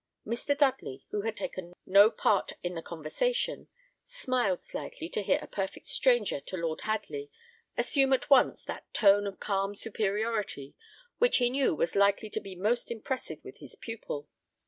Mr. 0.25 0.57
Dudley, 0.57 1.05
who 1.11 1.21
had 1.21 1.37
taken 1.37 1.73
no 1.85 2.09
part 2.09 2.53
in 2.63 2.73
the 2.73 2.81
conversation, 2.81 3.67
smiled 4.07 4.63
slightly 4.63 5.07
to 5.09 5.21
hear 5.21 5.37
a 5.43 5.47
perfect 5.47 5.85
stranger 5.85 6.39
to 6.41 6.57
Lord 6.57 6.81
Hadley 6.81 7.29
assume 7.77 8.11
at 8.11 8.27
once 8.27 8.63
that 8.63 8.91
tone 8.95 9.27
of 9.27 9.39
calm 9.39 9.75
superiority 9.75 10.73
which 11.19 11.37
he 11.37 11.51
knew 11.51 11.75
was 11.75 11.93
likely 11.93 12.31
to 12.31 12.39
be 12.39 12.55
most 12.55 12.89
impressive 12.89 13.43
with 13.43 13.57
his 13.57 13.75
pupil. 13.75 14.27